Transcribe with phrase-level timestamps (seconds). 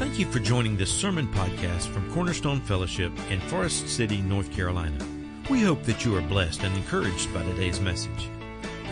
[0.00, 4.96] Thank you for joining this sermon podcast from Cornerstone Fellowship in Forest City, North Carolina.
[5.50, 8.30] We hope that you are blessed and encouraged by today's message.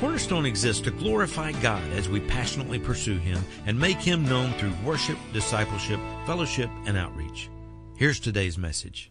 [0.01, 4.75] Cornerstone exists to glorify God as we passionately pursue Him and make Him known through
[4.85, 7.49] worship, discipleship, fellowship, and outreach.
[7.97, 9.11] Here's today's message.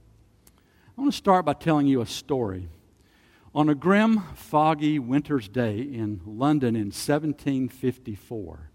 [0.95, 2.69] I want to start by telling you a story.
[3.55, 8.69] On a grim, foggy winter's day in London in 1754,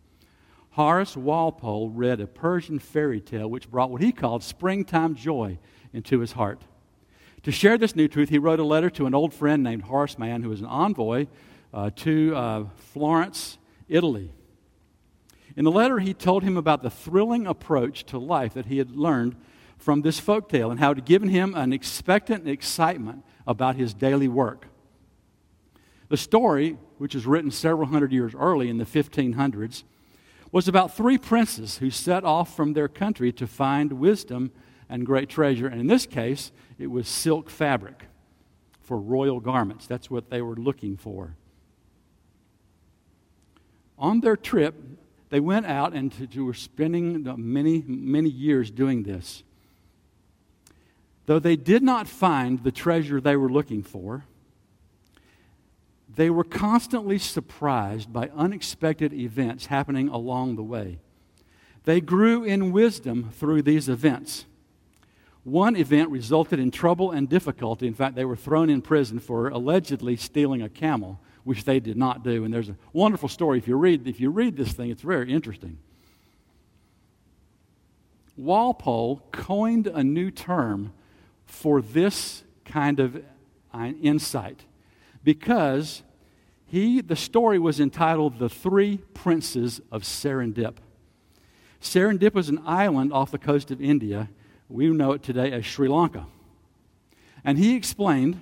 [0.73, 5.59] Horace Walpole read a Persian fairy tale which brought what he called springtime joy
[5.92, 6.62] into his heart.
[7.42, 10.19] To share this new truth, he wrote a letter to an old friend named Horace
[10.19, 11.27] Mann, who was an envoy
[11.74, 14.32] uh, to uh, Florence, Italy.
[15.56, 18.93] In the letter, he told him about the thrilling approach to life that he had
[18.93, 19.37] learned
[19.77, 23.93] from this folk tale and how it had given him an expectant excitement about his
[23.93, 24.68] daily work.
[26.09, 29.82] The story, which was written several hundred years early in the 1500s,
[30.52, 34.52] was about three princes who set off from their country to find wisdom
[34.88, 35.66] and great treasure.
[35.66, 38.04] And in this case, it was silk fabric
[38.82, 39.87] for royal garments.
[39.87, 41.37] That's what they were looking for.
[43.99, 44.74] On their trip,
[45.30, 49.43] they went out and to, to were spending many, many years doing this.
[51.24, 54.26] Though they did not find the treasure they were looking for,
[56.15, 60.99] they were constantly surprised by unexpected events happening along the way.
[61.85, 64.44] They grew in wisdom through these events.
[65.44, 67.87] One event resulted in trouble and difficulty.
[67.87, 71.97] In fact, they were thrown in prison for allegedly stealing a camel, which they did
[71.97, 72.44] not do.
[72.44, 73.59] And there's a wonderful story.
[73.59, 75.78] If you read, if you read this thing, it's very interesting.
[78.37, 80.93] Walpole coined a new term
[81.47, 83.22] for this kind of
[83.75, 84.65] uh, insight
[85.25, 86.03] because
[86.66, 90.76] he, the story was entitled The Three Princes of Serendip.
[91.81, 94.31] Serendip was an island off the coast of India.
[94.69, 96.26] We know it today as Sri Lanka.
[97.44, 98.41] And he explained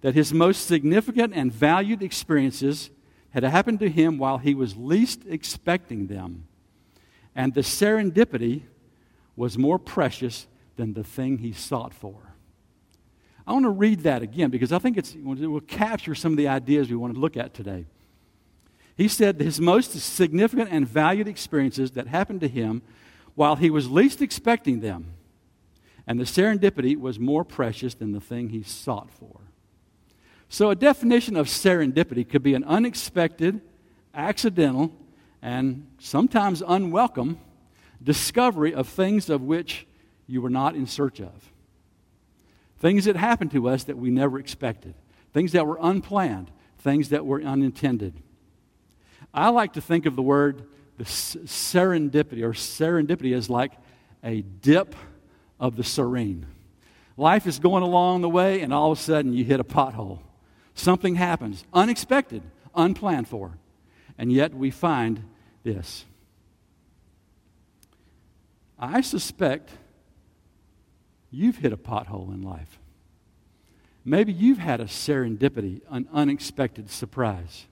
[0.00, 2.90] that his most significant and valued experiences
[3.30, 6.46] had happened to him while he was least expecting them.
[7.34, 8.62] And the serendipity
[9.36, 10.46] was more precious
[10.76, 12.29] than the thing he sought for.
[13.50, 16.46] I want to read that again because I think it will capture some of the
[16.46, 17.84] ideas we want to look at today.
[18.96, 22.80] He said his most significant and valued experiences that happened to him
[23.34, 25.14] while he was least expecting them,
[26.06, 29.40] and the serendipity was more precious than the thing he sought for.
[30.48, 33.60] So, a definition of serendipity could be an unexpected,
[34.14, 34.92] accidental,
[35.42, 37.40] and sometimes unwelcome
[38.00, 39.88] discovery of things of which
[40.28, 41.50] you were not in search of.
[42.80, 44.94] Things that happened to us that we never expected,
[45.32, 48.14] things that were unplanned, things that were unintended.
[49.32, 50.66] I like to think of the word
[51.00, 53.72] the serendipity or serendipity as like
[54.22, 54.94] a dip
[55.58, 56.44] of the serene.
[57.16, 60.18] Life is going along the way, and all of a sudden you hit a pothole.
[60.74, 62.42] Something happens, unexpected,
[62.74, 63.56] unplanned for.
[64.18, 65.24] And yet we find
[65.62, 66.04] this.
[68.78, 69.70] I suspect
[71.30, 72.78] you've hit a pothole in life.
[74.04, 77.66] Maybe you've had a serendipity, an unexpected surprise.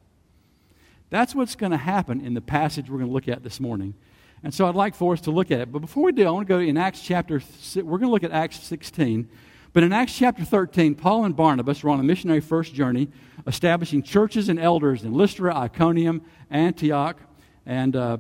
[1.11, 3.95] That's what's going to happen in the passage we're going to look at this morning.
[4.43, 5.73] And so I'd like for us to look at it.
[5.73, 7.43] But before we do, I want to go in Acts chapter,
[7.77, 9.29] we're going to look at Acts 16.
[9.73, 13.09] But in Acts chapter 13, Paul and Barnabas were on a missionary first journey,
[13.47, 17.19] establishing churches and elders in Lystra, Iconium, Antioch,
[17.67, 18.19] and uh,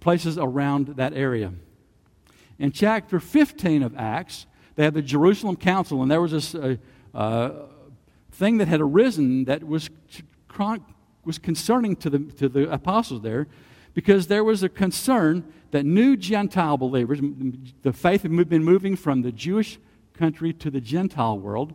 [0.00, 1.52] places around that area.
[2.58, 6.76] In chapter 15 of Acts, they had the Jerusalem Council, and there was this uh,
[7.14, 7.50] uh,
[8.32, 9.90] thing that had arisen that was,
[11.24, 13.46] was concerning to the, to the apostles there
[13.94, 17.20] because there was a concern that new Gentile believers,
[17.82, 19.78] the faith had been moving from the Jewish
[20.14, 21.74] country to the Gentile world.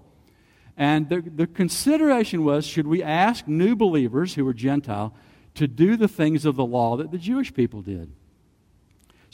[0.77, 5.13] And the, the consideration was should we ask new believers who were Gentile
[5.55, 8.11] to do the things of the law that the Jewish people did?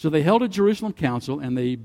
[0.02, 1.78] So they held a Jerusalem council and the,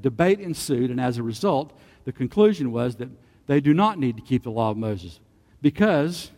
[0.00, 3.08] debate ensued, and as a result, the conclusion was that
[3.48, 5.18] they do not need to keep the law of Moses
[5.60, 6.30] because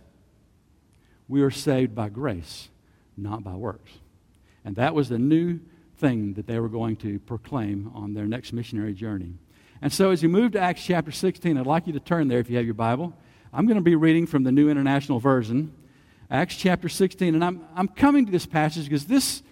[1.28, 2.70] we are saved by grace,
[3.18, 3.92] not by works.
[4.64, 5.60] And that was the new
[5.98, 9.34] thing that they were going to proclaim on their next missionary journey.
[9.82, 12.38] And so, as you move to Acts chapter 16, I'd like you to turn there
[12.38, 13.12] if you have your Bible.
[13.52, 15.70] I'm going to be reading from the New International Version,
[16.30, 17.34] Acts chapter 16.
[17.34, 19.42] And I'm, I'm coming to this passage because this,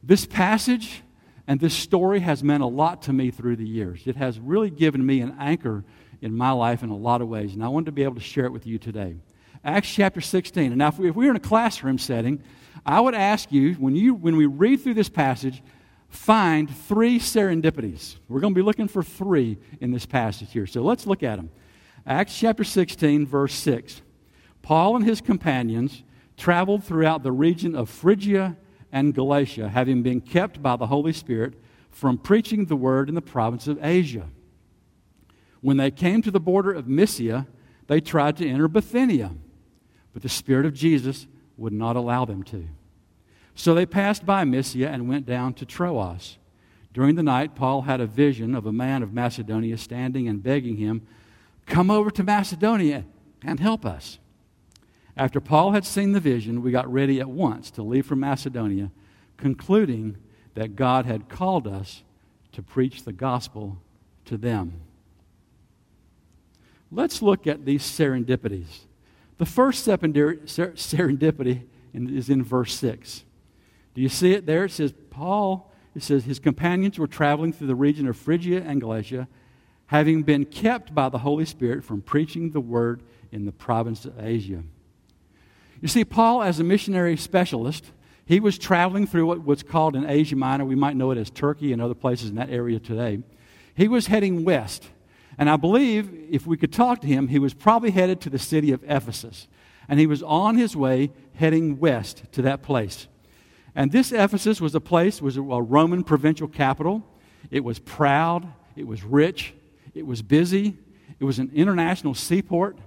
[0.00, 1.02] this passage
[1.46, 4.02] and this story has meant a lot to me through the years.
[4.06, 5.84] It has really given me an anchor
[6.20, 8.20] in my life in a lot of ways, and I wanted to be able to
[8.20, 9.16] share it with you today.
[9.64, 10.72] Acts chapter 16.
[10.72, 12.42] And now, if we, if we were in a classroom setting,
[12.84, 15.62] I would ask you when, you, when we read through this passage,
[16.08, 18.16] find three serendipities.
[18.28, 20.66] We're going to be looking for three in this passage here.
[20.66, 21.50] So let's look at them.
[22.06, 24.02] Acts chapter 16, verse 6.
[24.60, 26.02] Paul and his companions
[26.36, 28.56] traveled throughout the region of Phrygia
[28.94, 31.54] and Galatia, having been kept by the Holy Spirit
[31.90, 34.28] from preaching the word in the province of Asia.
[35.60, 37.48] When they came to the border of Mysia,
[37.88, 39.32] they tried to enter Bithynia,
[40.12, 41.26] but the Spirit of Jesus
[41.56, 42.68] would not allow them to.
[43.56, 46.38] So they passed by Mysia and went down to Troas.
[46.92, 50.76] During the night, Paul had a vision of a man of Macedonia standing and begging
[50.76, 51.02] him,
[51.66, 53.04] Come over to Macedonia
[53.42, 54.20] and help us.
[55.16, 58.90] After Paul had seen the vision, we got ready at once to leave for Macedonia,
[59.36, 60.16] concluding
[60.54, 62.02] that God had called us
[62.52, 63.78] to preach the gospel
[64.24, 64.80] to them.
[66.90, 68.80] Let's look at these serendipities.
[69.38, 71.62] The first serendipity
[71.92, 73.24] is in verse 6.
[73.94, 74.64] Do you see it there?
[74.64, 78.80] It says, Paul, it says, his companions were traveling through the region of Phrygia and
[78.80, 79.28] Galatia,
[79.86, 84.18] having been kept by the Holy Spirit from preaching the word in the province of
[84.18, 84.62] Asia.
[85.84, 87.90] You see, Paul, as a missionary specialist,
[88.24, 90.64] he was traveling through what, what's called in Asia Minor.
[90.64, 93.18] We might know it as Turkey and other places in that area today.
[93.74, 94.88] He was heading west.
[95.36, 98.38] And I believe if we could talk to him, he was probably headed to the
[98.38, 99.46] city of Ephesus.
[99.86, 103.06] And he was on his way heading west to that place.
[103.74, 107.06] And this Ephesus was a place, was a Roman provincial capital.
[107.50, 109.52] It was proud, it was rich,
[109.92, 110.78] it was busy,
[111.20, 112.78] it was an international seaport.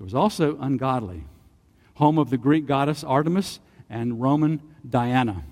[0.00, 1.24] It was also ungodly,
[1.94, 5.44] home of the Greek goddess Artemis and Roman Diana.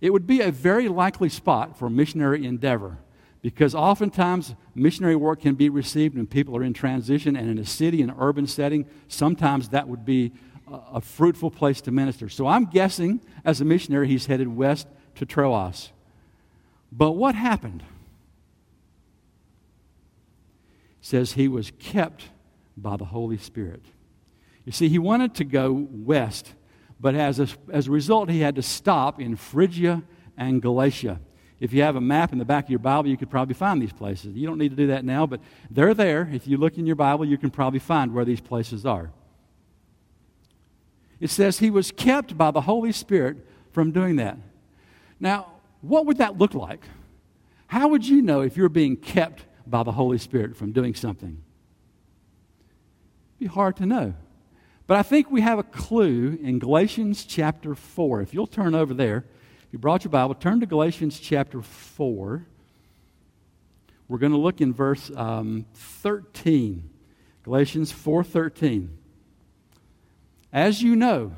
[0.00, 2.98] It would be a very likely spot for missionary endeavor
[3.42, 7.66] because oftentimes missionary work can be received when people are in transition and in a
[7.66, 10.32] city an urban setting sometimes that would be
[10.70, 12.28] a fruitful place to minister.
[12.28, 15.90] So I'm guessing as a missionary, he's headed west to Troas.
[16.92, 17.82] But what happened?
[21.00, 22.24] It says he was kept
[22.76, 23.82] by the Holy Spirit.
[24.68, 26.52] You see, he wanted to go west,
[27.00, 30.02] but as a, as a result, he had to stop in Phrygia
[30.36, 31.20] and Galatia.
[31.58, 33.80] If you have a map in the back of your Bible, you could probably find
[33.80, 34.36] these places.
[34.36, 36.28] You don't need to do that now, but they're there.
[36.30, 39.10] If you look in your Bible, you can probably find where these places are.
[41.18, 43.38] It says he was kept by the Holy Spirit
[43.72, 44.36] from doing that.
[45.18, 45.46] Now,
[45.80, 46.84] what would that look like?
[47.68, 51.42] How would you know if you're being kept by the Holy Spirit from doing something?
[53.38, 54.12] It'd be hard to know.
[54.88, 58.22] But I think we have a clue in Galatians chapter 4.
[58.22, 62.46] If you'll turn over there, if you brought your Bible, turn to Galatians chapter 4.
[64.08, 66.88] We're going to look in verse um, 13.
[67.42, 68.88] Galatians 4:13.
[70.52, 71.32] As you know,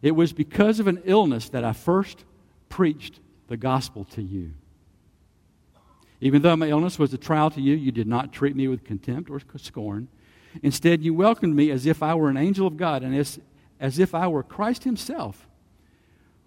[0.00, 2.24] it was because of an illness that I first
[2.70, 4.52] preached the gospel to you.
[6.22, 8.82] Even though my illness was a trial to you, you did not treat me with
[8.82, 10.08] contempt or scorn.
[10.62, 13.38] Instead, you welcomed me as if I were an angel of God and as,
[13.80, 15.46] as if I were Christ Himself.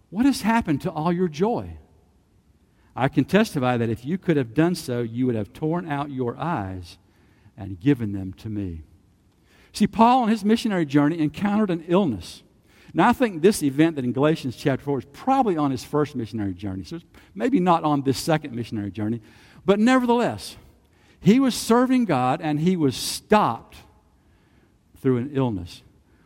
[0.09, 1.77] What has happened to all your joy?
[2.95, 6.11] I can testify that if you could have done so, you would have torn out
[6.11, 6.97] your eyes
[7.57, 8.83] and given them to me.
[9.73, 12.43] See, Paul on his missionary journey encountered an illness.
[12.93, 16.15] Now, I think this event that in Galatians chapter 4 is probably on his first
[16.15, 16.85] missionary journey.
[16.85, 16.99] So
[17.33, 19.19] maybe not on this second missionary journey.
[19.65, 20.55] But nevertheless,
[21.19, 23.75] he was serving God and he was stopped
[25.05, 25.83] through an illness.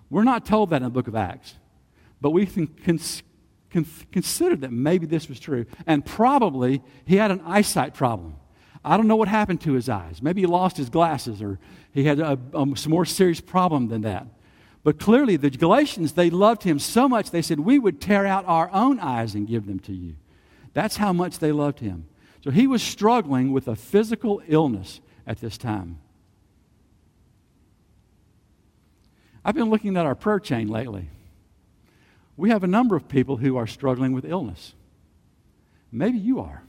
[0.09, 1.55] We're not told that in the book of Acts,
[2.21, 3.23] but we can cons-
[3.69, 5.65] consider that maybe this was true.
[5.85, 8.37] And probably he had an eyesight problem.
[8.85, 10.21] I don't know what happened to his eyes.
[10.21, 11.59] Maybe he lost his glasses or
[11.91, 14.27] he had a, a more serious problem than that.
[14.81, 18.45] But clearly, the Galatians, they loved him so much, they said, We would tear out
[18.47, 20.15] our own eyes and give them to you.
[20.71, 22.07] That's how much they loved him.
[22.45, 25.99] So he was struggling with a physical illness at this time.
[29.43, 31.09] I've been looking at our prayer chain lately.
[32.37, 34.73] We have a number of people who are struggling with illness.
[35.91, 36.63] Maybe you are.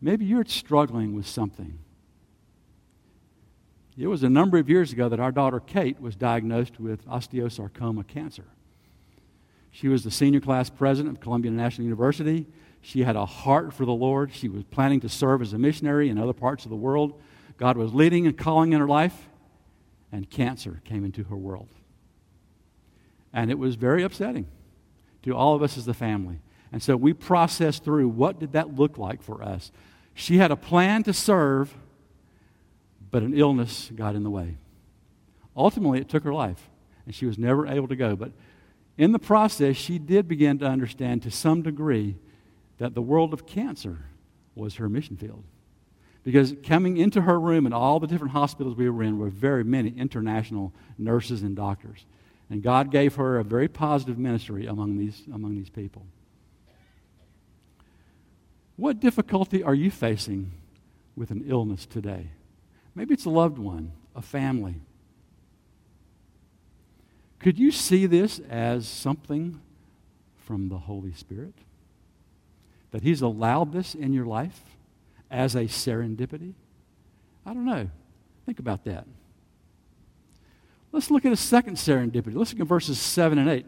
[0.00, 1.78] Maybe you're struggling with something.
[3.98, 8.06] It was a number of years ago that our daughter Kate was diagnosed with osteosarcoma
[8.06, 8.44] cancer.
[9.70, 12.46] She was the senior class president of Columbia International University.
[12.82, 14.32] She had a heart for the Lord.
[14.32, 17.20] She was planning to serve as a missionary in other parts of the world.
[17.56, 19.28] God was leading and calling in her life,
[20.16, 21.68] and cancer came into her world.
[23.34, 24.46] And it was very upsetting
[25.22, 26.40] to all of us as a family.
[26.72, 29.70] And so we processed through what did that look like for us.
[30.14, 31.76] She had a plan to serve
[33.10, 34.56] but an illness got in the way.
[35.54, 36.70] Ultimately, it took her life,
[37.04, 38.16] and she was never able to go.
[38.16, 38.32] But
[38.96, 42.16] in the process, she did begin to understand to some degree
[42.78, 44.06] that the world of cancer
[44.54, 45.44] was her mission field.
[46.26, 49.62] Because coming into her room and all the different hospitals we were in were very
[49.62, 52.04] many international nurses and doctors.
[52.50, 56.04] And God gave her a very positive ministry among these, among these people.
[58.74, 60.50] What difficulty are you facing
[61.14, 62.30] with an illness today?
[62.96, 64.80] Maybe it's a loved one, a family.
[67.38, 69.60] Could you see this as something
[70.38, 71.54] from the Holy Spirit?
[72.90, 74.75] That He's allowed this in your life
[75.30, 76.54] as a serendipity?
[77.44, 77.88] I don't know.
[78.44, 79.06] Think about that.
[80.92, 82.34] Let's look at a second serendipity.
[82.34, 83.66] Let's look at verses 7 and 8.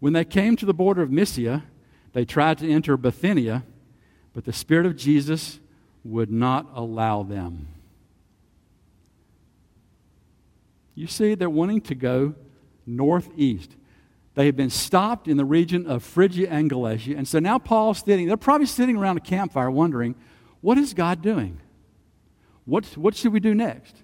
[0.00, 1.64] When they came to the border of Mysia,
[2.12, 3.64] they tried to enter Bithynia,
[4.32, 5.60] but the Spirit of Jesus
[6.04, 7.68] would not allow them.
[10.94, 12.34] You see, they're wanting to go
[12.86, 13.74] northeast.
[14.34, 17.14] They had been stopped in the region of Phrygia and Galatia.
[17.16, 20.16] And so now Paul's sitting, they're probably sitting around a campfire wondering,
[20.60, 21.60] what is God doing?
[22.64, 23.96] What, what should we do next?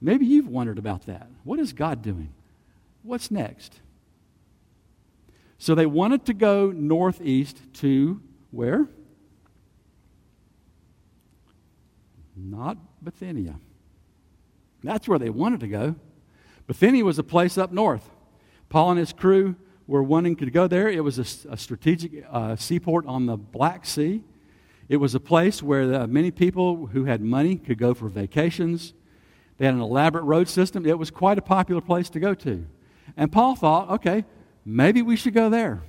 [0.00, 1.28] Maybe you've wondered about that.
[1.44, 2.32] What is God doing?
[3.02, 3.80] What's next?
[5.58, 8.20] So they wanted to go northeast to
[8.50, 8.88] where?
[12.36, 13.58] Not Bithynia.
[14.82, 15.96] That's where they wanted to go.
[16.66, 18.08] Bithynia was a place up north.
[18.70, 19.56] Paul and his crew
[19.88, 20.88] were wanting to go there.
[20.88, 24.22] It was a, a strategic uh, seaport on the Black Sea.
[24.88, 28.94] It was a place where the, many people who had money could go for vacations.
[29.58, 30.86] They had an elaborate road system.
[30.86, 32.64] It was quite a popular place to go to.
[33.16, 34.24] And Paul thought, okay,
[34.64, 35.82] maybe we should go there.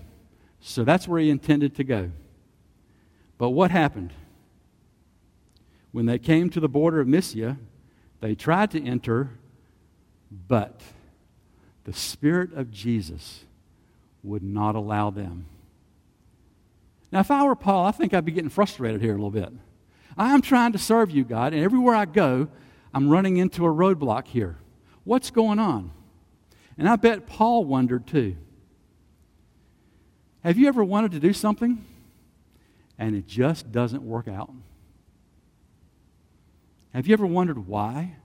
[0.60, 2.12] So that's where he intended to go.
[3.38, 4.14] But what happened?
[5.92, 7.58] When they came to the border of Mysia,
[8.20, 9.32] they tried to enter,
[10.48, 10.82] but
[11.84, 13.46] the Spirit of Jesus
[14.24, 15.46] would not allow them.
[17.12, 19.52] Now, if I were Paul, I think I'd be getting frustrated here a little bit.
[20.18, 22.48] I am trying to serve you, God, and everywhere I go,
[22.94, 24.58] I'm running into a roadblock here.
[25.04, 25.92] What's going on?
[26.78, 28.36] And I bet Paul wondered too.
[30.44, 31.86] Have you ever wanted to do something
[32.98, 34.52] and it just doesn't work out?
[36.94, 38.16] Have you ever wondered why?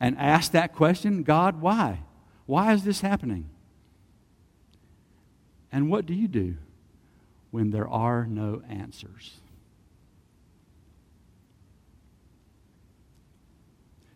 [0.00, 2.00] And asked that question God, why?
[2.46, 3.48] Why is this happening?
[5.72, 6.56] And what do you do
[7.50, 9.40] when there are no answers?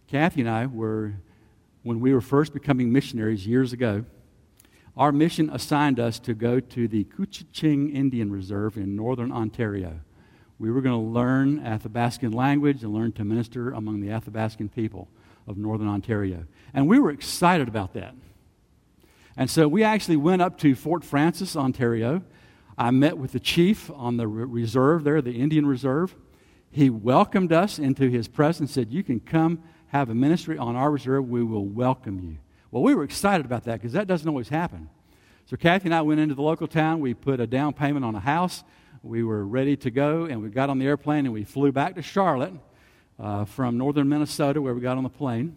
[0.07, 1.15] Kathy and I were,
[1.83, 4.05] when we were first becoming missionaries years ago,
[4.97, 10.01] our mission assigned us to go to the Couchiching Indian Reserve in northern Ontario.
[10.59, 15.09] We were going to learn Athabascan language and learn to minister among the Athabascan people
[15.49, 16.45] of northern Ontario.
[16.75, 18.15] And we were excited about that.
[19.37, 22.23] And so we actually went up to Fort Frances, Ontario.
[22.77, 26.15] I met with the chief on the reserve there, the Indian Reserve.
[26.71, 30.77] He welcomed us into his presence, and said, You can come have a ministry on
[30.77, 31.29] our reserve.
[31.29, 32.37] We will welcome you.
[32.71, 34.91] Well, we were excited about that because that doesn't always happen.
[35.47, 37.01] So Kathy and I went into the local town.
[37.01, 38.65] We put a down payment on a house.
[39.03, 41.95] We were ready to go, and we got on the airplane and we flew back
[41.95, 42.53] to Charlotte
[43.19, 45.57] uh, from northern Minnesota, where we got on the plane.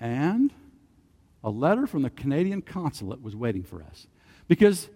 [0.00, 0.52] And
[1.42, 4.06] a letter from the Canadian consulate was waiting for us.
[4.48, 4.88] Because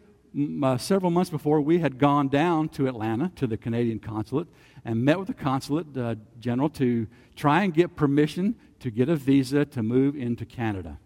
[0.62, 4.48] uh, several months before, we had gone down to Atlanta to the Canadian consulate
[4.84, 9.16] and met with the consulate uh, general to try and get permission to get a
[9.16, 10.98] visa to move into Canada.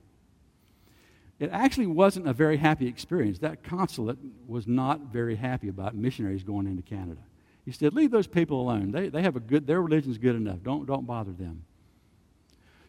[1.38, 3.40] It actually wasn't a very happy experience.
[3.40, 7.20] That consulate was not very happy about missionaries going into Canada.
[7.64, 8.90] He said, Leave those people alone.
[8.90, 10.62] They, they have a good, their religion's good enough.
[10.62, 11.64] Don't, don't bother them.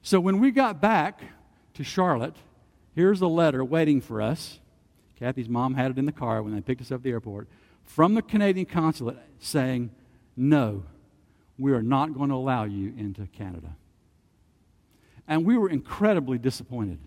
[0.02, 1.22] So when we got back
[1.76, 2.36] to Charlotte,
[2.96, 4.60] here's a letter waiting for us.
[5.18, 7.48] Kathy's mom had it in the car when they picked us up at the airport
[7.84, 9.92] from the Canadian consulate saying,
[10.36, 10.84] No,
[11.58, 13.76] we are not going to allow you into Canada.
[15.28, 17.00] And we were incredibly disappointed.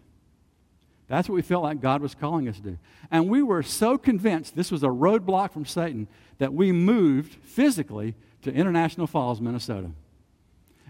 [1.08, 2.78] That's what we felt like God was calling us to do.
[3.10, 6.08] And we were so convinced this was a roadblock from Satan
[6.38, 9.90] that we moved physically to International Falls, Minnesota.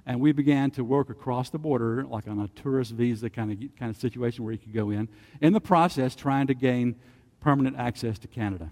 [0.06, 3.58] And we began to work across the border, like on a tourist visa kind of,
[3.78, 5.08] kind of situation where you could go in,
[5.40, 6.96] in the process, trying to gain
[7.40, 8.70] permanent access to Canada.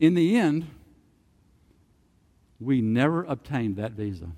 [0.00, 0.66] In the end,
[2.60, 4.28] we never obtained that visa.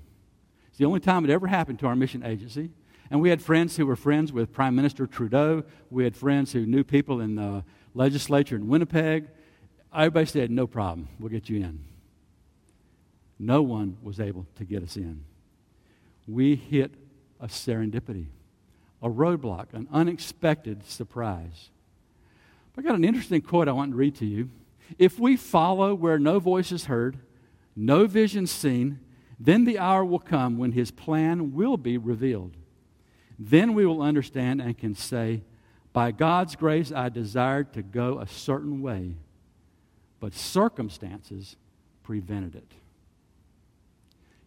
[0.69, 2.69] It's the only time it ever happened to our mission agency.
[3.11, 5.63] And we had friends who were friends with Prime Minister Trudeau.
[5.89, 9.27] We had friends who knew people in the legislature in Winnipeg.
[9.93, 11.83] Everybody said, no problem, we'll get you in.
[13.37, 15.23] No one was able to get us in.
[16.27, 16.91] We hit
[17.39, 18.27] a serendipity,
[19.01, 21.69] a roadblock, an unexpected surprise.
[22.77, 24.49] I got an interesting quote I want to read to you.
[24.97, 27.17] If we follow where no voice is heard,
[27.75, 28.99] no vision seen,
[29.39, 32.55] then the hour will come when his plan will be revealed.
[33.37, 35.41] Then we will understand and can say,
[35.93, 39.15] By God's grace, I desired to go a certain way,
[40.19, 41.55] but circumstances
[42.03, 42.71] prevented it.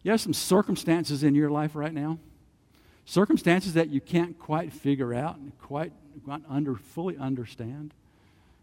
[0.01, 2.19] You have some circumstances in your life right now?
[3.05, 5.91] Circumstances that you can't quite figure out and quite
[6.47, 7.93] under, fully understand?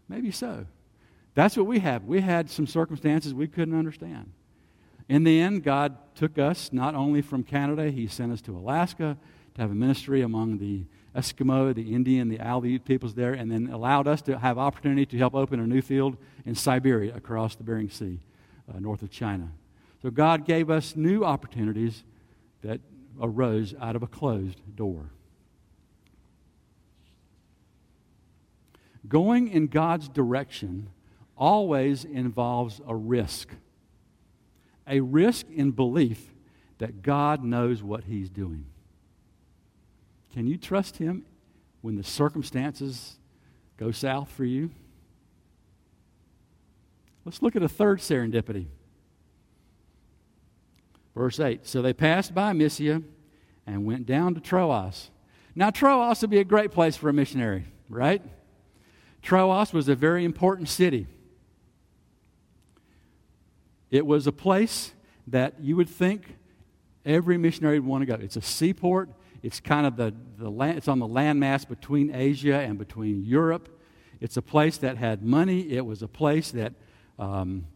[0.09, 0.65] Maybe so.
[1.35, 2.05] That's what we have.
[2.05, 4.31] We had some circumstances we couldn't understand.
[5.07, 9.17] In the end, God took us not only from Canada, He sent us to Alaska
[9.57, 10.83] to have a ministry among the
[11.15, 15.17] Eskimo, the Indian, the Aleut peoples there, and then allowed us to have opportunity to
[15.17, 18.19] help open a new field in Siberia across the Bering Sea,
[18.71, 19.49] uh, north of China.
[20.03, 22.03] So God gave us new opportunities
[22.61, 22.79] that
[23.19, 25.09] arose out of a closed door.
[29.07, 30.89] Going in God's direction
[31.35, 33.49] always involves a risk.
[34.87, 36.31] A risk in belief
[36.77, 38.65] that God knows what He's doing.
[40.33, 41.25] Can you trust Him
[41.81, 43.17] when the circumstances
[43.77, 44.71] go south for you?
[47.25, 48.67] Let's look at a third serendipity.
[51.15, 53.01] Verse 8 So they passed by Mysia
[53.65, 55.09] and went down to Troas.
[55.55, 58.21] Now, Troas would be a great place for a missionary, right?
[59.21, 61.07] Troas was a very important city.
[63.89, 64.93] It was a place
[65.27, 66.35] that you would think
[67.05, 68.13] every missionary would want to go.
[68.23, 69.09] It's a seaport.
[69.43, 73.69] It's kind of the, the land, it's on the landmass between Asia and between Europe.
[74.19, 75.71] It's a place that had money.
[75.71, 76.73] It was a place that
[77.19, 77.67] um,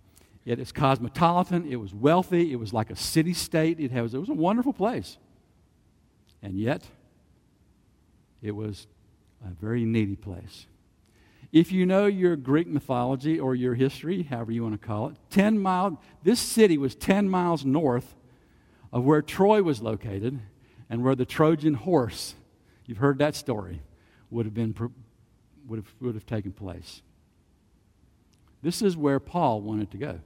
[0.46, 1.68] it is cosmopolitan.
[1.72, 2.52] It was wealthy.
[2.52, 3.80] It was like a city state.
[3.80, 5.18] It, has, it was a wonderful place.
[6.42, 6.88] And yet,
[8.42, 8.88] it was
[9.46, 10.66] a very needy place.
[11.52, 15.18] If you know your Greek mythology or your history, however you want to call it,
[15.32, 18.16] 10 mile, this city was 10 miles north
[18.92, 20.40] of where Troy was located
[20.92, 22.36] and where the Trojan horse,
[22.86, 23.82] you've heard that story,
[24.30, 24.76] would have, been,
[25.66, 27.02] would have, would have taken place.
[28.62, 30.20] This is where Paul wanted to go.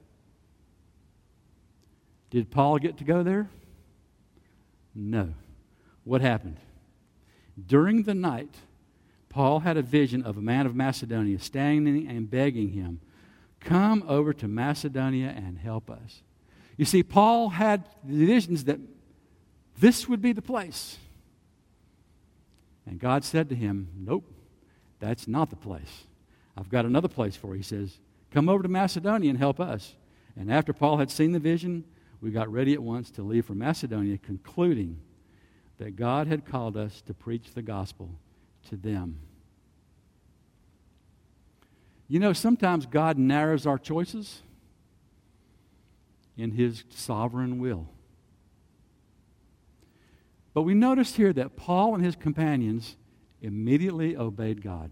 [2.30, 3.48] Did Paul get to go there?
[4.92, 5.34] No.
[6.02, 6.56] What happened?
[7.64, 8.56] During the night,
[9.28, 13.00] Paul had a vision of a man of Macedonia standing and begging him,
[13.60, 16.22] Come over to Macedonia and help us.
[16.76, 18.80] You see, Paul had visions that
[19.78, 20.98] this would be the place.
[22.86, 24.30] And God said to him, Nope,
[25.00, 26.04] that's not the place.
[26.56, 27.58] I've got another place for you.
[27.58, 27.98] He says,
[28.30, 29.94] Come over to Macedonia and help us.
[30.36, 31.84] And after Paul had seen the vision,
[32.20, 34.98] we got ready at once to leave for Macedonia, concluding
[35.78, 38.10] that God had called us to preach the gospel
[38.68, 39.18] to them.
[42.08, 44.42] You know, sometimes God narrows our choices
[46.36, 47.88] in His sovereign will.
[50.56, 52.96] But we notice here that Paul and his companions
[53.42, 54.90] immediately obeyed God.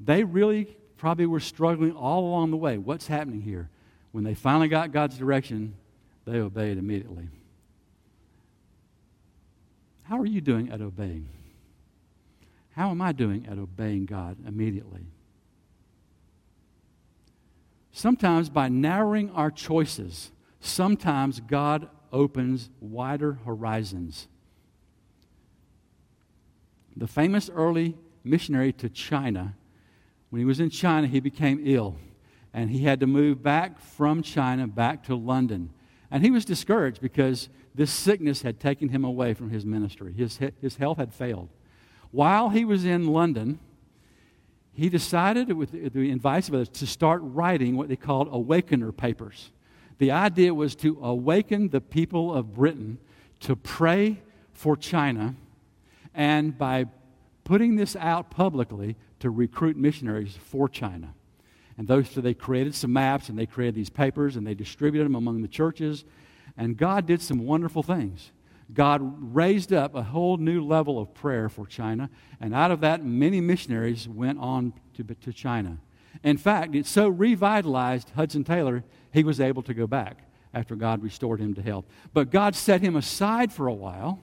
[0.00, 2.76] They really probably were struggling all along the way.
[2.76, 3.70] What's happening here?
[4.10, 5.76] When they finally got God's direction,
[6.24, 7.28] they obeyed immediately.
[10.02, 11.28] How are you doing at obeying?
[12.72, 15.06] How am I doing at obeying God immediately?
[17.92, 24.26] Sometimes, by narrowing our choices, sometimes God opens wider horizons.
[26.98, 29.54] The famous early missionary to China,
[30.30, 31.96] when he was in China, he became ill.
[32.52, 35.70] And he had to move back from China back to London.
[36.10, 40.12] And he was discouraged because this sickness had taken him away from his ministry.
[40.12, 41.50] His, his health had failed.
[42.10, 43.60] While he was in London,
[44.72, 49.52] he decided, with the advice of others, to start writing what they called awakener papers.
[49.98, 52.98] The idea was to awaken the people of Britain
[53.40, 55.36] to pray for China,
[56.18, 56.84] and by
[57.44, 61.14] putting this out publicly, to recruit missionaries for China.
[61.78, 65.06] And those, so they created some maps and they created these papers and they distributed
[65.06, 66.04] them among the churches.
[66.56, 68.32] And God did some wonderful things.
[68.74, 69.00] God
[69.34, 73.40] raised up a whole new level of prayer for China, and out of that, many
[73.40, 75.78] missionaries went on to, to China.
[76.22, 80.18] In fact, it so revitalized Hudson Taylor, he was able to go back
[80.52, 81.86] after God restored him to health.
[82.12, 84.22] But God set him aside for a while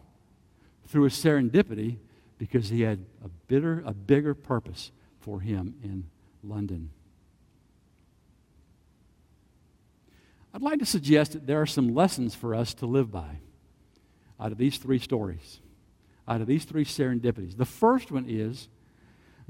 [0.95, 1.97] through a serendipity
[2.38, 6.05] because he had a, bitter, a bigger purpose for him in
[6.41, 6.89] London.
[10.53, 13.39] I'd like to suggest that there are some lessons for us to live by
[14.39, 15.60] out of these three stories,
[16.29, 17.58] out of these three serendipities.
[17.58, 18.69] The first one is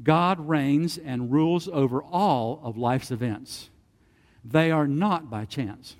[0.01, 3.69] God reigns and rules over all of life's events.
[4.43, 5.95] They are not by chance.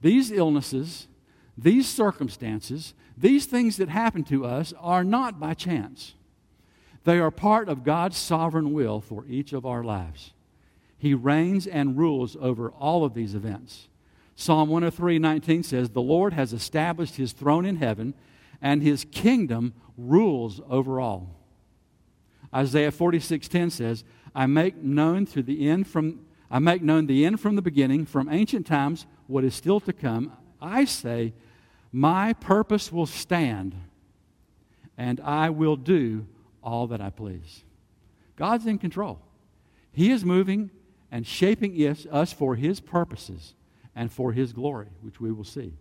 [0.00, 1.06] These illnesses,
[1.56, 6.14] these circumstances, these things that happen to us are not by chance.
[7.04, 10.32] They are part of God's sovereign will for each of our lives.
[10.96, 13.88] He reigns and rules over all of these events.
[14.36, 18.14] Psalm 103 19 says, The Lord has established his throne in heaven,
[18.60, 21.36] and his kingdom rules over all.
[22.54, 27.40] Isaiah 46:10 says, I make known to the end from I make known the end
[27.40, 30.32] from the beginning, from ancient times, what is still to come.
[30.62, 31.34] I say,
[31.92, 33.74] My purpose will stand,
[34.96, 36.26] and I will do
[36.62, 37.64] all that I please.
[38.36, 39.18] God's in control.
[39.92, 40.70] He is moving
[41.10, 41.76] and shaping
[42.10, 43.54] us for His purposes
[43.94, 45.74] and for His glory, which we will see.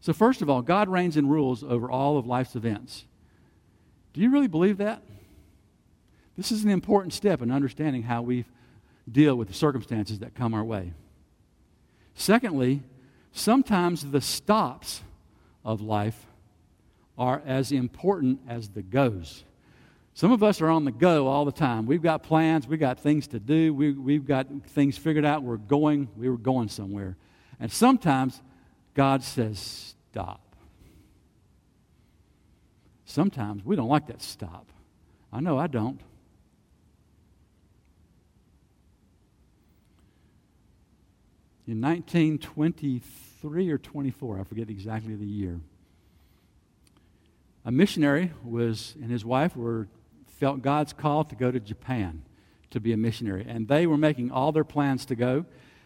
[0.00, 3.04] So, first of all, God reigns and rules over all of life's events.
[4.12, 5.02] Do you really believe that?
[6.36, 8.44] This is an important step in understanding how we
[9.10, 10.92] deal with the circumstances that come our way.
[12.14, 12.82] Secondly,
[13.32, 15.02] sometimes the stops
[15.64, 16.26] of life
[17.18, 19.44] are as important as the goes.
[20.14, 21.86] Some of us are on the go all the time.
[21.86, 25.42] We've got plans, we've got things to do, we, we've got things figured out.
[25.42, 27.16] We're going, we were going somewhere.
[27.58, 28.40] And sometimes
[28.94, 30.40] God says, stop.
[33.04, 34.66] Sometimes we don't like that stop.
[35.32, 36.00] I know I don't.
[41.70, 45.60] In 1923 or 24, I forget exactly the year,
[47.64, 49.86] a missionary was and his wife were
[50.40, 52.24] felt God's call to go to Japan
[52.70, 55.44] to be a missionary, and they were making all their plans to go,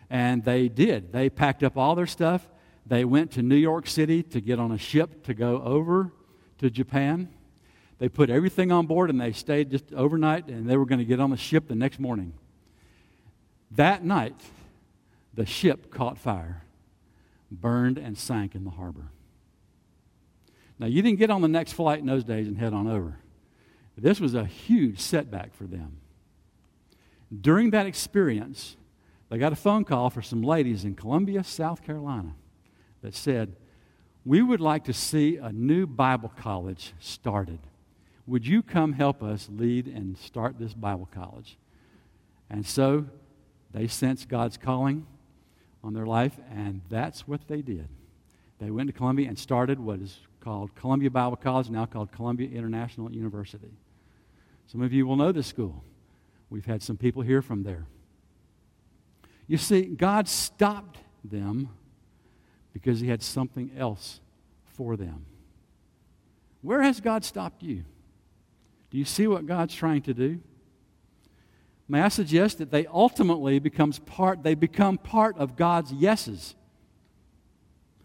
[0.09, 1.13] and they did.
[1.13, 2.49] They packed up all their stuff.
[2.87, 6.11] They went to New York City to get on a ship to go over
[6.61, 7.29] to Japan.
[7.99, 11.05] They put everything on board and they stayed just overnight, and they were going to
[11.05, 12.33] get on the ship the next morning.
[13.73, 14.41] That night,
[15.35, 16.65] the ship caught fire,
[17.51, 19.11] burned, and sank in the harbor.
[20.79, 23.19] Now, you didn't get on the next flight in those days and head on over.
[23.97, 25.99] This was a huge setback for them.
[27.41, 28.77] During that experience,
[29.29, 32.35] they got a phone call for some ladies in Columbia, South Carolina,
[33.03, 33.57] that said,
[34.25, 37.61] We would like to see a new Bible college started.
[38.27, 41.57] Would you come help us lead and start this Bible college?
[42.51, 43.07] And so
[43.73, 45.07] they sensed God's calling
[45.85, 47.89] on their life, and that's what they did.
[48.59, 52.49] They went to Columbia and started what is called Columbia Bible College, now called Columbia
[52.49, 53.71] International University.
[54.67, 55.85] Some of you will know this school.
[56.49, 57.87] We've had some people here from there.
[59.47, 61.69] You see, God stopped them
[62.73, 64.21] because He had something else
[64.65, 65.27] for them.
[66.63, 67.85] Where has God stopped you?
[68.91, 70.41] Do you see what God's trying to do?
[71.89, 76.55] May I suggest that they ultimately becomes part, they become part of God's yeses.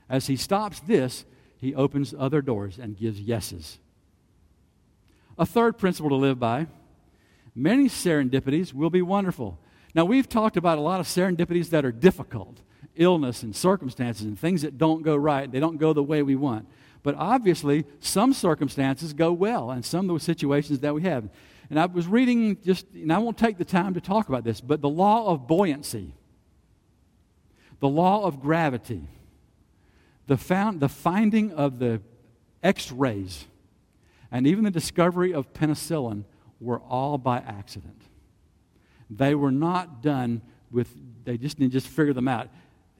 [0.09, 1.25] As he stops this,
[1.57, 3.79] he opens other doors and gives yeses.
[5.37, 6.67] A third principle to live by
[7.55, 9.59] many serendipities will be wonderful.
[9.93, 12.61] Now, we've talked about a lot of serendipities that are difficult
[12.95, 16.35] illness and circumstances and things that don't go right, they don't go the way we
[16.35, 16.67] want.
[17.01, 21.29] But obviously, some circumstances go well, and some of those situations that we have.
[21.69, 24.59] And I was reading just, and I won't take the time to talk about this,
[24.59, 26.13] but the law of buoyancy,
[27.79, 29.07] the law of gravity,
[30.27, 32.01] the, found, the finding of the
[32.63, 33.45] x rays,
[34.31, 36.23] and even the discovery of penicillin
[36.59, 38.01] were all by accident.
[39.09, 42.49] They were not done with, they just didn't just figure them out.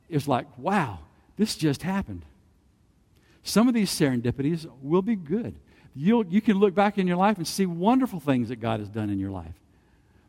[0.09, 0.99] It was like, wow,
[1.37, 2.25] this just happened.
[3.43, 5.55] Some of these serendipities will be good.
[6.01, 8.87] You'll, you can look back in your life and see wonderful things that God has
[8.87, 9.53] done in your life.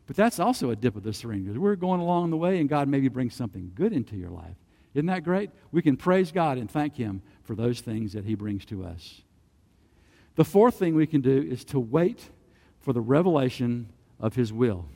[0.05, 2.89] But that's also a dip of the syringe we're going along the way and God
[2.89, 4.57] maybe brings something good into your life.
[4.93, 5.49] Isn't that great?
[5.71, 9.21] We can praise God and thank Him for those things that He brings to us.
[10.35, 12.29] The fourth thing we can do is to wait
[12.81, 13.87] for the revelation
[14.19, 14.87] of His will.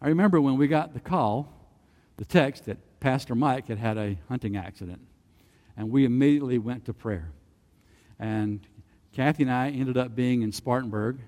[0.00, 1.52] I remember when we got the call,
[2.16, 5.02] the text that Pastor Mike had had a hunting accident,
[5.76, 7.32] and we immediately went to prayer.
[8.22, 8.60] And
[9.12, 11.18] Kathy and I ended up being in Spartanburg.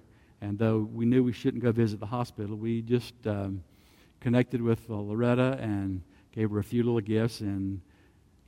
[0.40, 3.64] And though we knew we shouldn't go visit the hospital, we just um,
[4.20, 7.80] connected with uh, Loretta and gave her a few little gifts and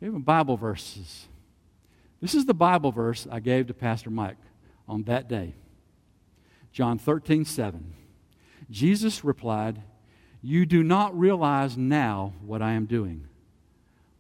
[0.01, 1.27] gave her Bible verses.
[2.21, 4.39] This is the Bible verse I gave to Pastor Mike
[4.89, 5.55] on that day
[6.71, 7.95] John 13, 7.
[8.71, 9.83] Jesus replied,
[10.41, 13.27] You do not realize now what I am doing,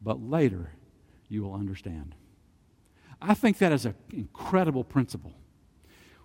[0.02, 0.72] but later
[1.28, 2.16] you will understand.
[3.20, 5.32] I think that is an incredible principle.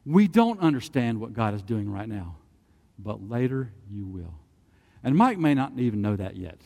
[0.06, 2.38] We don't understand what God is doing right now,
[3.00, 4.34] but later you will.
[5.04, 6.60] And Mike may not even know that yet.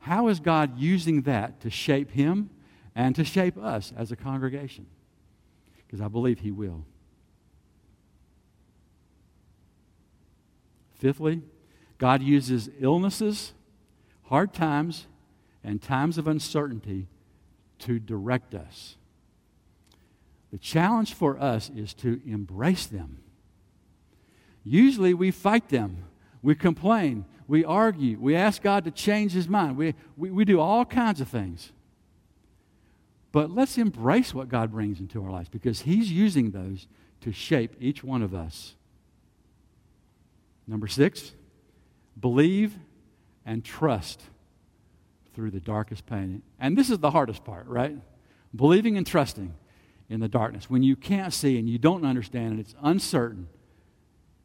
[0.00, 2.50] How is God using that to shape him
[2.94, 4.86] and to shape us as a congregation?
[5.86, 6.84] Because I believe he will.
[10.94, 11.42] Fifthly,
[11.96, 13.52] God uses illnesses,
[14.24, 15.06] hard times,
[15.62, 17.08] and times of uncertainty
[17.80, 18.97] to direct us.
[20.50, 23.18] The challenge for us is to embrace them.
[24.64, 26.04] Usually we fight them,
[26.42, 30.60] we complain, we argue, we ask God to change his mind, we, we, we do
[30.60, 31.72] all kinds of things.
[33.32, 36.86] But let's embrace what God brings into our lives because he's using those
[37.20, 38.74] to shape each one of us.
[40.66, 41.32] Number six,
[42.18, 42.76] believe
[43.44, 44.22] and trust
[45.34, 46.42] through the darkest pain.
[46.58, 47.96] And this is the hardest part, right?
[48.54, 49.54] Believing and trusting
[50.08, 50.70] in the darkness.
[50.70, 53.48] When you can't see and you don't understand and it's uncertain,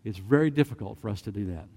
[0.03, 1.67] it's very difficult for us to do that.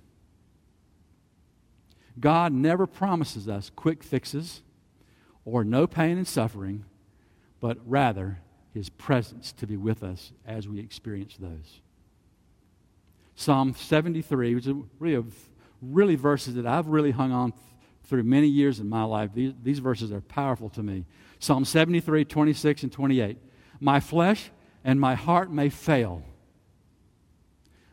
[2.19, 4.63] God never promises us quick fixes
[5.45, 6.85] or no pain and suffering,
[7.61, 8.41] but rather
[8.75, 11.81] his presence to be with us as we experience those.
[13.35, 15.25] Psalm 73, which is really,
[15.83, 17.53] really verses that I've really hung on
[18.05, 19.31] through many years in my life.
[19.35, 21.05] These, these verses are powerful to me.
[21.39, 23.39] Psalm 73, 26, and 28.
[23.81, 24.51] My flesh
[24.85, 26.23] and my heart may fail,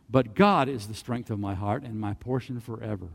[0.09, 3.09] but God is the strength of my heart and my portion forever.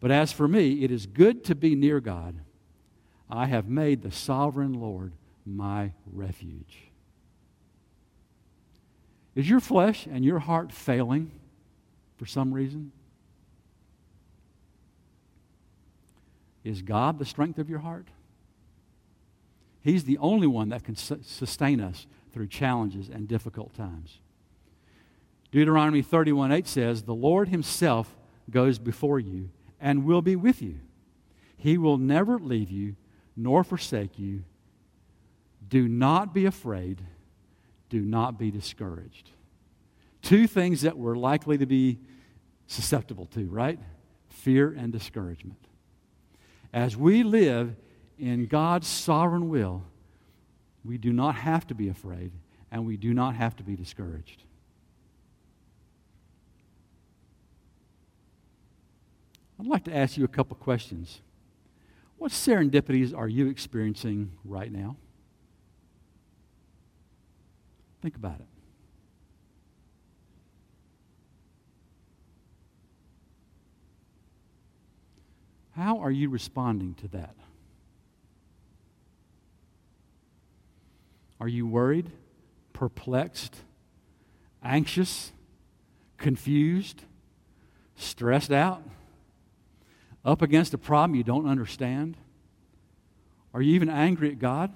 [0.00, 2.36] But as for me, it is good to be near God.
[3.28, 5.12] I have made the sovereign Lord
[5.44, 6.88] my refuge.
[9.34, 11.30] Is your flesh and your heart failing
[12.16, 12.92] for some reason?
[16.64, 18.08] Is God the strength of your heart?
[19.86, 24.18] He's the only one that can sustain us through challenges and difficult times.
[25.52, 28.16] Deuteronomy 31 8 says, The Lord Himself
[28.50, 30.80] goes before you and will be with you.
[31.56, 32.96] He will never leave you
[33.36, 34.42] nor forsake you.
[35.68, 37.02] Do not be afraid
[37.88, 39.30] do not be discouraged.
[40.20, 42.00] Two things that we're likely to be
[42.66, 43.78] susceptible to, right?
[44.28, 45.60] Fear and discouragement.
[46.72, 47.76] As we live
[48.18, 49.82] in God's sovereign will,
[50.84, 52.32] we do not have to be afraid
[52.70, 54.42] and we do not have to be discouraged.
[59.58, 61.20] I'd like to ask you a couple questions.
[62.18, 64.96] What serendipities are you experiencing right now?
[68.02, 68.46] Think about it.
[75.72, 77.34] How are you responding to that?
[81.40, 82.10] Are you worried,
[82.72, 83.56] perplexed,
[84.62, 85.32] anxious,
[86.16, 87.02] confused,
[87.96, 88.82] stressed out,
[90.24, 92.16] up against a problem you don't understand?
[93.54, 94.72] Are you even angry at God?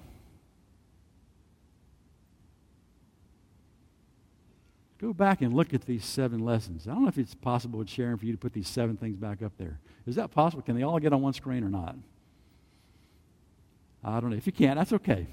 [5.01, 6.87] Go back and look at these seven lessons.
[6.87, 9.17] I don't know if it's possible with Sharon for you to put these seven things
[9.17, 9.79] back up there.
[10.05, 10.61] Is that possible?
[10.61, 11.95] Can they all get on one screen or not?
[14.03, 14.35] I don't know.
[14.35, 15.27] If you can't, that's okay.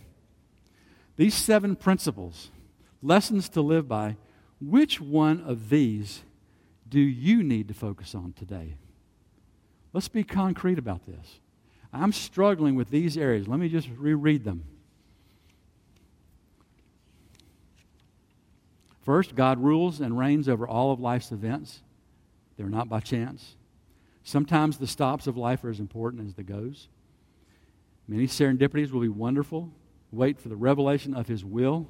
[1.19, 2.51] These seven principles,
[3.03, 4.17] lessons to live by,
[4.61, 6.23] which one of these
[6.89, 8.77] do you need to focus on today?
[9.93, 11.41] Let's be concrete about this.
[11.93, 13.49] I'm struggling with these areas.
[13.49, 14.63] Let me just reread them.
[19.03, 21.81] First, God rules and reigns over all of life's events.
[22.57, 23.57] They're not by chance.
[24.23, 26.87] Sometimes the stops of life are as important as the goes.
[28.07, 29.73] Many serendipities will be wonderful.
[30.11, 31.89] Wait for the revelation of His will.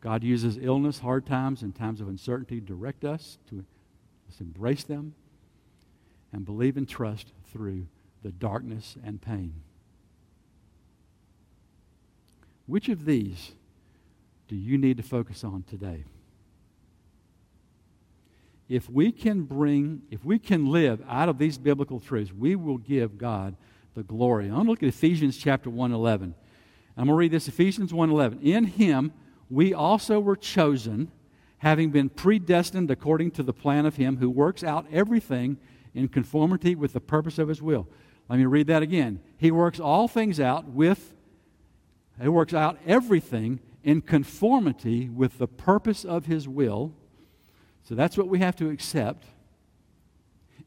[0.00, 3.64] God uses illness, hard times, and times of uncertainty to direct us to
[4.40, 5.14] embrace them
[6.32, 7.86] and believe and trust through
[8.22, 9.54] the darkness and pain.
[12.66, 13.52] Which of these
[14.48, 16.04] do you need to focus on today?
[18.68, 22.78] If we can bring, if we can live out of these biblical truths, we will
[22.78, 23.56] give God
[23.94, 24.46] the glory.
[24.46, 26.32] I'm going to look at Ephesians chapter 1:11.
[26.96, 28.40] I'm going to read this Ephesians 1:11.
[28.42, 29.12] In him
[29.48, 31.10] we also were chosen,
[31.58, 35.58] having been predestined according to the plan of him who works out everything
[35.94, 37.88] in conformity with the purpose of his will.
[38.28, 39.20] Let me read that again.
[39.36, 41.12] He works all things out with
[42.20, 46.94] he works out everything in conformity with the purpose of His will.
[47.82, 49.24] So that's what we have to accept.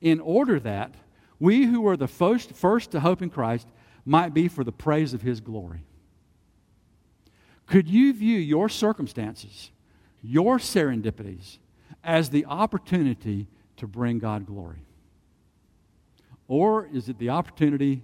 [0.01, 0.95] In order that
[1.39, 3.67] we who are the first, first to hope in Christ
[4.05, 5.83] might be for the praise of His glory.
[7.67, 9.71] Could you view your circumstances,
[10.21, 11.57] your serendipities
[12.03, 13.47] as the opportunity
[13.77, 14.85] to bring God glory?
[16.47, 18.03] Or is it the opportunity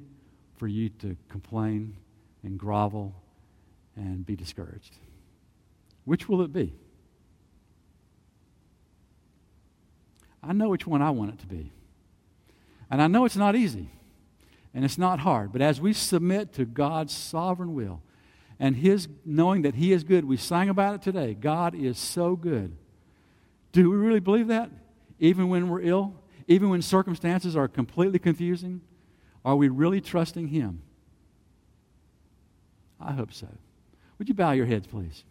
[0.58, 1.96] for you to complain
[2.44, 3.14] and grovel
[3.96, 4.98] and be discouraged?
[6.06, 6.74] Which will it be?
[10.44, 11.72] I know which one I want it to be.
[12.90, 13.90] And I know it's not easy
[14.74, 18.02] and it's not hard, but as we submit to God's sovereign will
[18.62, 21.34] and His knowing that He is good, we sang about it today.
[21.34, 22.78] God is so good.
[23.72, 24.70] Do we really believe that?
[25.20, 26.14] Even when we're ill?
[26.48, 28.82] Even when circumstances are completely confusing?
[29.44, 30.84] Are we really trusting Him?
[33.00, 33.48] I hope so.
[34.20, 35.24] Would you bow your heads, please?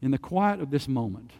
[0.00, 1.30] In the quiet of this moment,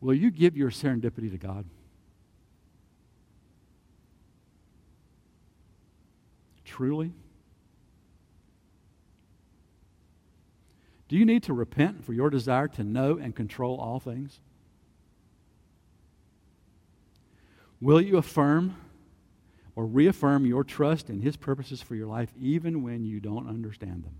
[0.00, 1.64] will you give your serendipity to God?
[6.74, 7.12] Truly?
[11.06, 14.40] Do you need to repent for your desire to know and control all things?
[17.80, 18.74] Will you affirm
[19.76, 24.02] or reaffirm your trust in His purposes for your life even when you don't understand
[24.02, 24.16] them?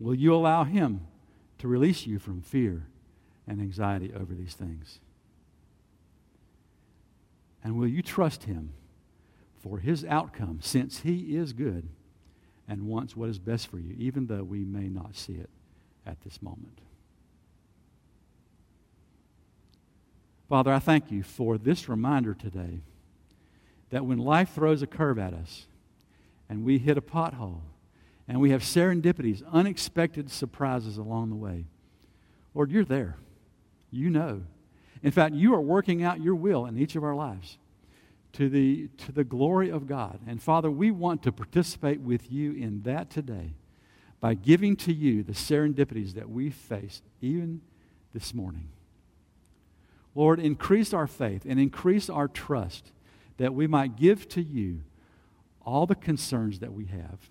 [0.00, 1.06] Will you allow Him
[1.58, 2.88] to release you from fear
[3.46, 4.98] and anxiety over these things?
[7.62, 8.72] And will you trust Him
[9.60, 11.88] for His outcome since He is good
[12.68, 15.50] and wants what is best for you, even though we may not see it
[16.06, 16.80] at this moment?
[20.48, 22.80] Father, I thank you for this reminder today
[23.90, 25.66] that when life throws a curve at us
[26.48, 27.60] and we hit a pothole
[28.26, 31.66] and we have serendipities, unexpected surprises along the way,
[32.54, 33.16] Lord, you're there.
[33.90, 34.42] You know.
[35.02, 37.58] In fact, you are working out your will in each of our lives
[38.34, 40.20] to the, to the glory of God.
[40.26, 43.54] And Father, we want to participate with you in that today
[44.20, 47.60] by giving to you the serendipities that we face even
[48.12, 48.68] this morning.
[50.14, 52.90] Lord, increase our faith and increase our trust
[53.36, 54.82] that we might give to you
[55.64, 57.30] all the concerns that we have.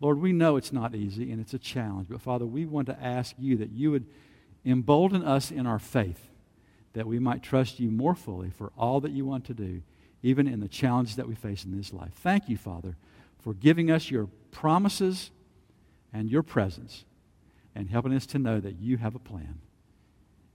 [0.00, 3.00] Lord, we know it's not easy and it's a challenge, but Father, we want to
[3.00, 4.06] ask you that you would
[4.64, 6.30] embolden us in our faith,
[6.94, 9.82] that we might trust you more fully for all that you want to do,
[10.22, 12.12] even in the challenges that we face in this life.
[12.14, 12.96] Thank you, Father,
[13.38, 15.30] for giving us your promises
[16.12, 17.04] and your presence
[17.74, 19.60] and helping us to know that you have a plan.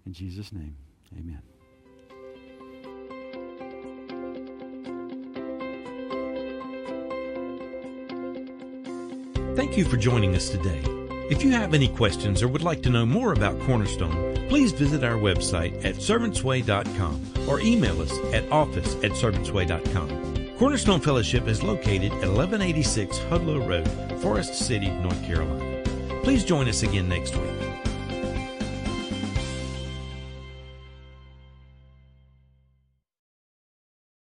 [0.06, 0.76] In Jesus' name.
[1.18, 1.42] Amen.
[9.56, 10.82] Thank you for joining us today.
[11.30, 15.04] If you have any questions or would like to know more about Cornerstone, please visit
[15.04, 20.58] our website at servantsway.com or email us at office at servantsway.com.
[20.58, 25.82] Cornerstone Fellowship is located at 1186 Hudlow Road, Forest City, North Carolina.
[26.24, 27.65] Please join us again next week.